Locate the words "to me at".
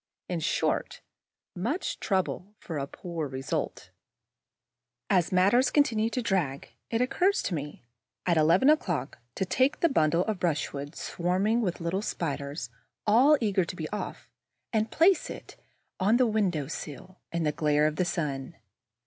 7.43-8.35